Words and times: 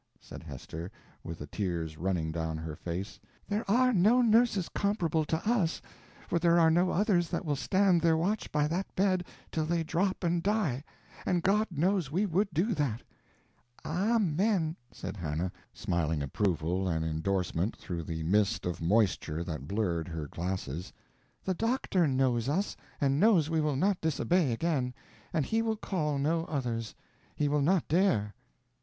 said 0.19 0.41
Hester, 0.41 0.89
with 1.23 1.37
the 1.37 1.45
tears 1.45 1.95
running 1.95 2.31
down 2.31 2.57
her 2.57 2.75
face. 2.75 3.19
"There 3.47 3.63
are 3.69 3.93
no 3.93 4.23
nurses 4.23 4.67
comparable 4.67 5.25
to 5.25 5.37
us, 5.47 5.79
for 6.27 6.39
there 6.39 6.59
are 6.59 6.71
no 6.71 6.89
others 6.89 7.29
that 7.29 7.45
will 7.45 7.55
stand 7.55 8.01
their 8.01 8.17
watch 8.17 8.51
by 8.51 8.67
that 8.67 8.95
bed 8.95 9.23
till 9.51 9.65
they 9.67 9.83
drop 9.83 10.23
and 10.23 10.41
die, 10.41 10.83
and 11.23 11.43
God 11.43 11.67
knows 11.69 12.09
we 12.09 12.25
would 12.25 12.51
do 12.51 12.73
that." 12.73 13.03
"Amen," 13.85 14.75
said 14.91 15.17
Hannah, 15.17 15.51
smiling 15.71 16.23
approval 16.23 16.87
and 16.87 17.05
endorsement 17.05 17.77
through 17.77 18.01
the 18.01 18.23
mist 18.23 18.65
of 18.65 18.81
moisture 18.81 19.43
that 19.43 19.67
blurred 19.67 20.07
her 20.07 20.25
glasses. 20.27 20.91
"The 21.43 21.53
doctor 21.53 22.07
knows 22.07 22.49
us, 22.49 22.75
and 22.99 23.19
knows 23.19 23.51
we 23.51 23.61
will 23.61 23.75
not 23.75 24.01
disobey 24.01 24.51
again; 24.51 24.95
and 25.31 25.45
he 25.45 25.61
will 25.61 25.77
call 25.77 26.17
no 26.17 26.45
others. 26.45 26.95
He 27.35 27.47
will 27.47 27.61
not 27.61 27.87
dare!" 27.87 28.33